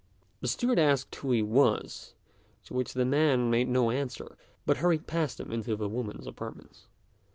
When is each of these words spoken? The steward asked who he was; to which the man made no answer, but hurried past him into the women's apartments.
The 0.39 0.47
steward 0.47 0.79
asked 0.79 1.13
who 1.13 1.29
he 1.31 1.43
was; 1.43 2.15
to 2.63 2.73
which 2.73 2.93
the 2.95 3.05
man 3.05 3.51
made 3.51 3.69
no 3.69 3.91
answer, 3.91 4.35
but 4.65 4.77
hurried 4.77 5.05
past 5.05 5.39
him 5.39 5.51
into 5.51 5.75
the 5.75 5.87
women's 5.87 6.25
apartments. 6.25 6.87